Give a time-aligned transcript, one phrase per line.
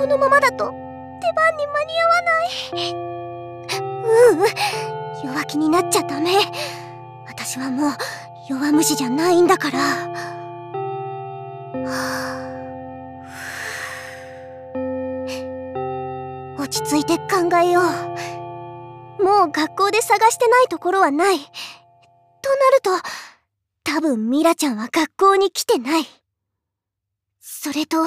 [0.00, 2.94] このままだと出番に間に合わない。
[4.02, 4.46] ううん
[5.22, 6.38] 弱気になっちゃダメ。
[7.26, 7.92] 私はもう
[8.48, 9.78] 弱虫じゃないんだから。
[16.56, 17.82] 落ち着いて考えよ
[19.18, 19.22] う。
[19.22, 21.38] もう学校で探してないところはない。
[21.38, 22.90] となると
[23.84, 26.06] 多分ミラちゃんは学校に来てない。
[27.38, 27.98] それと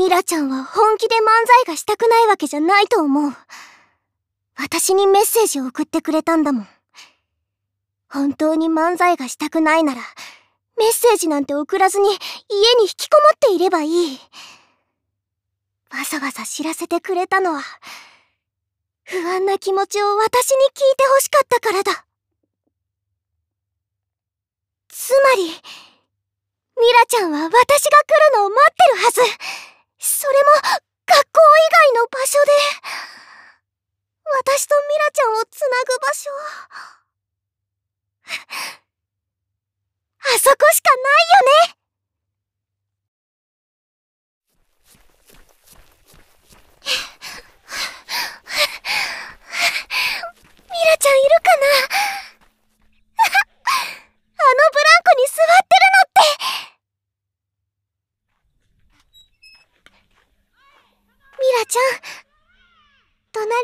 [0.00, 1.18] ミラちゃんは本気で漫
[1.66, 3.34] 才がしたくないわけじゃないと思う。
[4.56, 6.68] 私にメッセージを送ってくれたんだもん。
[8.08, 10.00] 本当に漫才がしたくないなら
[10.78, 14.18] メッセージなんて送らずに家に引きこもっていればいい。
[15.90, 17.60] わざわざ知らせてくれたのは
[19.04, 22.06] 不安な気持ちを私に聞いて欲しかったからだ。
[24.88, 25.60] つまりミラ
[27.06, 27.64] ちゃんは私が来
[28.32, 29.69] るのを待ってるはず。
[30.00, 32.50] それも学校以外の場所で。
[34.38, 36.30] 私とミラちゃんをつなぐ場所
[40.22, 41.76] あそこしかないよね
[50.68, 51.66] ミラちゃんいるかな
[54.36, 56.22] あのブランコに座ってるのって
[61.40, 61.82] ミラちゃん
[63.30, 63.62] 隣い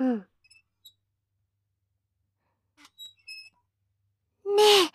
[0.00, 0.26] うん。
[4.56, 4.88] ねえ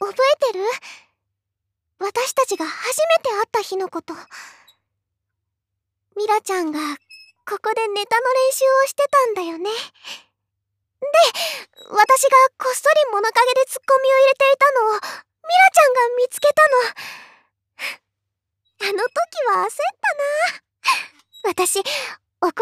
[0.00, 0.64] 覚えてる？
[2.00, 4.14] 私たちが初めて会った日のこと。
[6.16, 6.80] ミラちゃんが
[7.46, 9.70] ここでネタの練習をしてたんだよね。
[9.70, 9.76] で
[11.88, 17.20] 私がこっそり物陰でツッコミを入れていたのをミラちゃんが見つけたの。
[18.82, 19.04] あの時
[19.48, 19.70] は焦っ
[20.00, 20.14] た
[21.48, 21.52] な。
[21.52, 21.84] 私怒
[22.42, 22.54] られる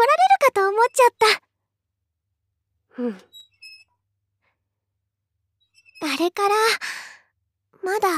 [0.45, 1.41] かと思っちゃった。
[3.03, 3.21] うん。
[6.01, 6.55] あれから
[7.83, 8.11] まだ1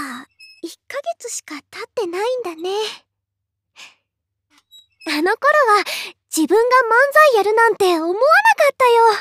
[0.87, 2.69] ヶ月しか経ってないんだね。
[5.07, 5.39] あの頃
[5.77, 5.83] は
[6.35, 8.19] 自分が漫才やるなんて思わなか
[8.71, 9.13] ったよ。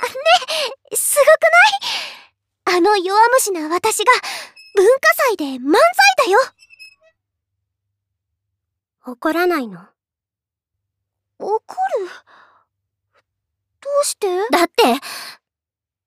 [0.00, 1.28] ねすごく
[2.66, 2.78] ない？
[2.78, 4.12] あの弱虫な私が
[4.74, 5.82] 文化祭で漫才
[6.26, 6.38] だよ。
[9.06, 9.80] 怒らないの？
[11.38, 12.08] 怒る？
[13.80, 14.26] どうして？
[14.50, 14.82] だって、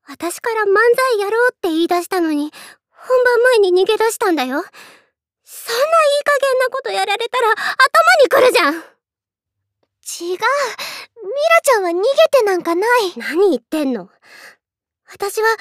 [0.07, 0.75] 私から漫
[1.11, 2.51] 才やろうって言い出したのに、
[2.91, 4.63] 本番前に逃げ出したんだよ。
[5.43, 5.85] そんない
[6.21, 7.57] い加減なことやられたら頭
[8.23, 8.73] にくるじゃん。
[8.75, 8.79] 違う。
[8.79, 10.41] ミラ
[11.63, 13.13] ちゃんは逃げてなんかない。
[13.17, 14.09] 何言ってんの？
[15.11, 15.55] 私は、漫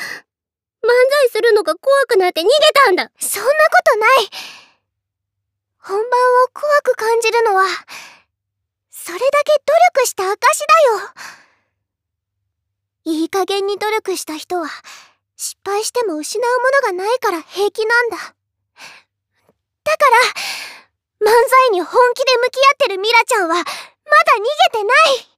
[1.10, 3.10] 才するのが怖くなって逃げたんだ。
[3.18, 3.56] そんなこ
[3.92, 4.30] とない
[5.84, 7.64] 本番を怖く感じるのは、
[8.88, 11.10] それだけ努力した証だよ。
[13.04, 14.68] いい加減に努力した人は、
[15.36, 16.42] 失敗しても失う
[16.92, 18.16] ものがないから平気なんだ。
[18.16, 18.34] だか
[21.20, 23.64] ら、漫才に本気で向き合ってるミラちゃんは、まだ逃
[24.72, 25.32] げてない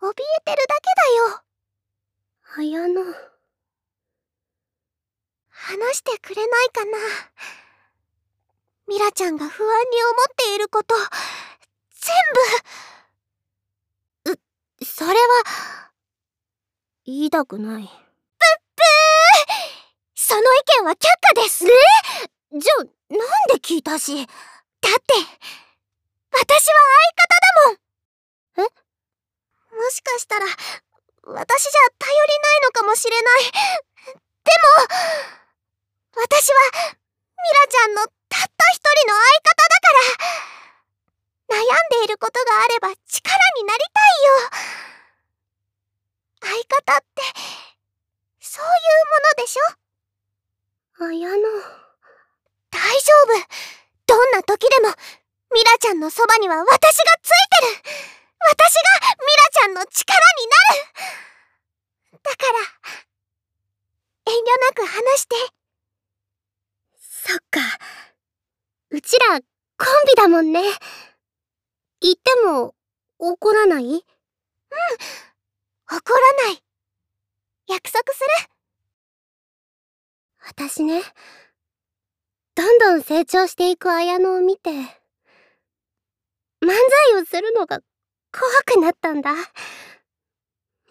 [0.00, 0.14] 怯え
[0.44, 2.78] てるだけだよ。
[2.78, 3.14] 綾乃。
[5.50, 6.98] 話してくれないかな
[8.88, 10.94] ミラちゃんが不安に思っていること、
[11.90, 12.14] 全
[14.24, 14.38] 部う、
[14.84, 15.16] それは、
[17.04, 17.82] 言いたくない。
[17.82, 17.92] ブー
[20.14, 20.44] その意
[20.82, 21.68] 見は却下ですえ
[22.58, 24.16] じゃあ、なんで聞いたし？
[24.16, 24.34] だって、
[26.32, 27.78] 私は相方だもん
[28.58, 28.62] え？
[29.76, 33.44] もしかしたら、私じゃ頼りないのかもしれない。
[33.44, 34.94] でも、
[36.22, 39.92] 私は、ミラちゃんのたった一人の相方だか
[41.50, 41.66] ら、悩ん
[42.00, 44.40] でいることがあれば力になりたいよ。
[46.42, 47.22] 相方って、
[48.40, 48.70] そういう
[49.10, 49.62] ものでしょ？
[51.04, 51.40] 綾乃。
[52.70, 53.36] 大丈夫
[54.06, 54.88] どんな時でも
[55.52, 57.82] ミラちゃんのそばには私がついてる
[58.48, 58.80] 私が
[59.16, 62.58] ミラちゃんの力になるだから
[64.26, 65.36] 遠慮なく話して
[66.98, 67.60] そっか。
[68.96, 69.42] うちらコン
[70.08, 70.62] ビだもんね。
[72.00, 72.74] 言っても
[73.18, 73.84] 怒らない？
[73.84, 74.00] うん、怒
[75.90, 76.62] らない。
[77.68, 78.26] 約束する。
[80.46, 81.02] 私ね、
[82.54, 84.78] どんどん成長していく綾乃を見て、漫
[86.62, 87.80] 才をするのが
[88.32, 89.34] 怖くなったんだ。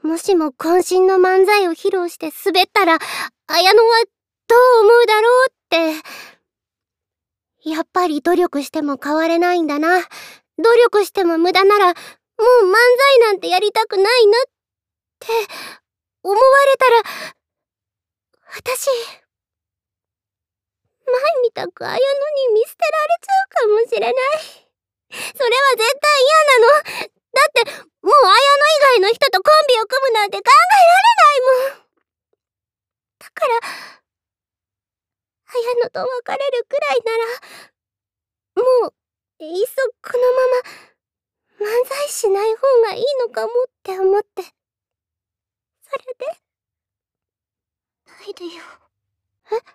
[0.04, 3.00] もしも渾身の漫才を披露して滑ったら、
[3.48, 4.04] 綾乃は
[4.48, 5.05] どう思う？
[7.65, 9.97] やっぱり努力しても変われないんだな。
[10.57, 14.41] 努力しても無駄なら、もう漫才なんてやりたくないなっ
[15.19, 15.27] て
[16.21, 17.01] 思われたら、
[18.56, 18.88] 私、
[21.06, 24.13] 前みたく綾野に見捨てられちゃうかもしれない。
[25.12, 27.09] それは絶対嫌なの。
[27.33, 27.65] だって、
[28.01, 28.41] もう綾乃
[28.77, 30.50] 以外の人とコンビを組むなんて考え
[30.85, 31.85] られないもん。
[33.19, 33.59] だから、
[35.56, 37.25] 綾乃と別れるくらいなら、
[38.56, 38.94] もう、
[39.44, 43.50] いっそこのまま、漫才しない方がいいのかもっ
[43.84, 44.44] て思って。
[44.44, 46.26] それで？
[48.06, 48.64] ないでよ。
[49.52, 49.75] え？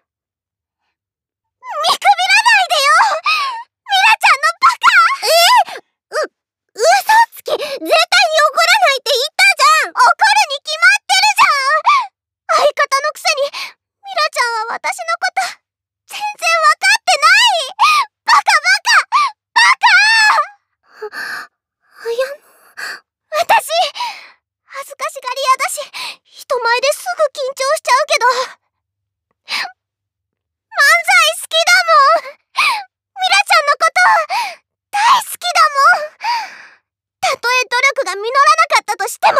[39.10, 39.38] しても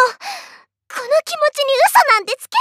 [0.91, 2.57] この気持ちに嘘なんてつけ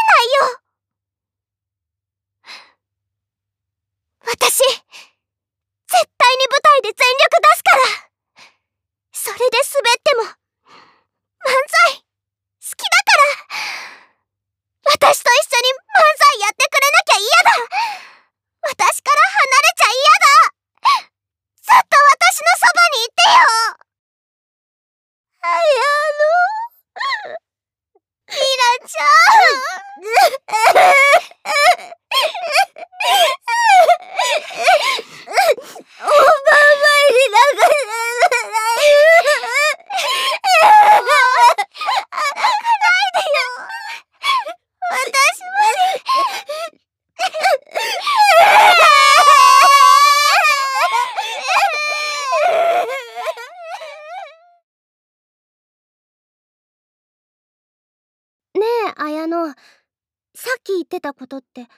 [60.90, 61.68] ってたことって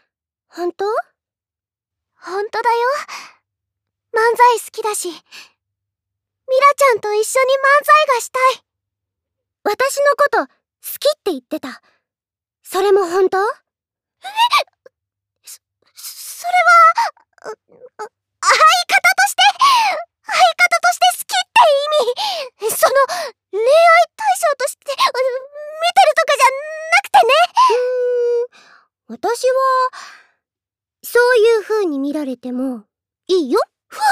[0.49, 0.87] 本当？
[2.17, 2.89] 本当だよ。
[4.15, 5.09] 漫才好きだし。
[5.09, 5.21] ミラ
[6.75, 8.65] ちゃんと一緒に漫才がしたい。
[9.65, 10.53] 私のこと好
[10.99, 11.83] きって言ってた。
[12.63, 13.39] それも本当？
[13.39, 13.45] え
[15.45, 15.61] そ
[15.95, 16.95] それは
[17.43, 19.43] 相方として
[20.25, 22.95] 相方として好きって意味その
[23.51, 23.69] 恋愛
[24.17, 25.13] 対象として見てる
[26.17, 27.31] とかじゃなくてね
[29.09, 29.53] 私は、
[31.05, 32.85] そういう風に見られても、
[33.27, 33.61] いいよ。
[33.89, 34.05] ふわ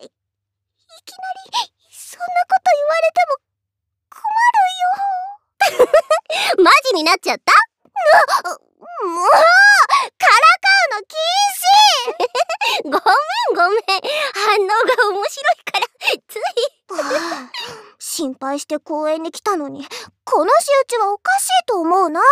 [0.00, 0.10] い
[1.06, 3.38] きなり、そんなこと言われても、
[4.10, 4.20] 困
[4.52, 6.62] るよ。
[6.62, 7.52] マジになっちゃった？
[9.04, 9.42] もうから
[10.58, 11.18] かうの禁
[12.82, 13.00] 止 ごめん
[13.54, 13.82] ごめん。
[14.34, 15.86] 反応が面白いから、
[16.28, 16.40] つい。
[17.98, 19.86] 心配して公園に来たのに、
[20.24, 22.20] この仕打ちはおかしいと思うな。
[22.20, 22.26] 悪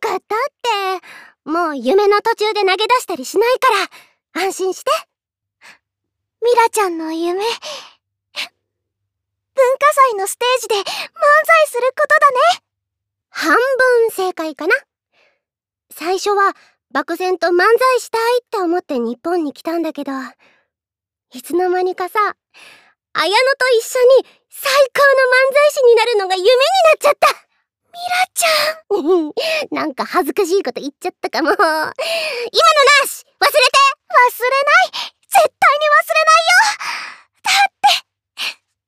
[0.00, 0.38] かったっ
[1.00, 1.06] て。
[1.44, 3.68] もう夢の途中で投げ出したりしないか
[4.34, 4.90] ら、安心して。
[6.42, 7.42] ミラちゃんの夢。
[7.42, 7.48] 文
[9.78, 10.86] 化祭のステージで漫才
[11.68, 12.62] することだね。
[13.30, 14.74] 半分正解かな。
[15.92, 16.54] 最初は
[16.92, 20.12] 漠然と漫才したいって思って日本に来たんだけど、
[21.34, 22.18] いつの間にかさ、
[23.12, 27.28] 綾乃と一緒に最高の漫才師になるのが夢になっちゃった。
[27.88, 28.48] ミラちゃ
[28.96, 29.32] ん。
[29.74, 31.50] なんか恥ずかしいこと言っちゃったかも。
[31.50, 31.96] 今のな
[33.06, 33.24] し。
[33.40, 33.58] 忘れて。
[34.08, 34.50] 忘れ
[35.02, 35.18] ない。
[35.28, 36.64] 絶対に忘れないよ
[37.44, 37.92] だって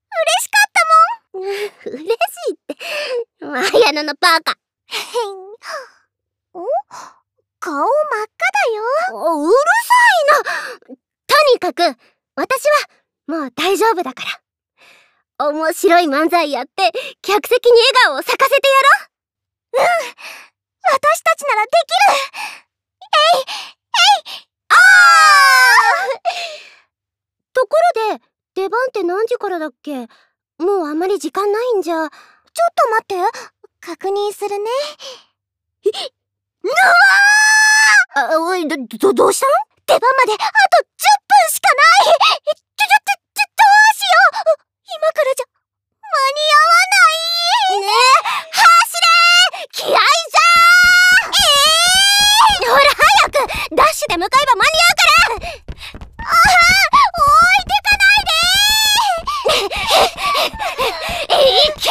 [0.09, 1.52] 嬉しかったもん
[2.00, 2.09] 嬉
[3.90, 3.99] しいって。
[3.99, 4.56] 綾乃のバカ。
[6.52, 6.64] お
[7.59, 8.82] 顔真っ赤だよ。
[9.44, 9.54] うる
[9.87, 11.82] さいなとにかく、
[12.37, 14.23] 私はもう大丈夫だか
[15.38, 15.49] ら。
[15.49, 16.92] 面白い漫才やって、
[17.23, 19.87] 客席に笑顔を咲かせてやろううん
[20.92, 22.25] 私たちならできる
[23.37, 24.75] えいえいあ
[27.52, 28.23] ところで、
[28.54, 30.09] 出番って何時からだっけ
[30.59, 31.94] もうあまり時間ないんじゃ。
[31.94, 32.11] ちょっ
[32.75, 33.59] と待って。
[33.80, 34.70] 確認するね。
[36.62, 38.37] ぬわー！
[38.37, 39.50] あ、おい、ど、ど、どうしたん？
[39.87, 41.80] 出番まであと10分しかな
[42.12, 42.12] い！
[42.12, 43.00] ちょ、ちょ、
[43.34, 44.60] ちょ、どうしよう！
[44.84, 47.00] 今からじゃ、間に合わな
[47.70, 47.80] い！
[47.80, 48.20] ねえ、
[48.52, 48.60] 走
[49.00, 49.08] れ
[49.72, 51.42] 気合いじゃーえ
[52.60, 55.56] えー、ほら早くダッシュで向かえば間に合うから！
[56.20, 56.37] ああ
[57.16, 58.28] 置いてかない
[61.00, 61.88] でいけ時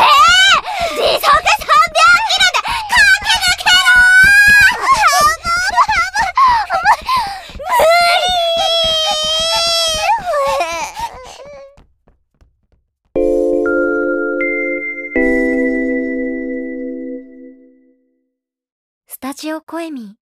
[19.89, 20.15] Amy.